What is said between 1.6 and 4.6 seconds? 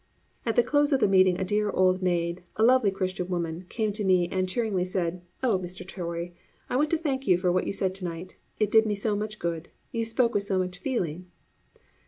old maid, a lovely Christian woman, came to me and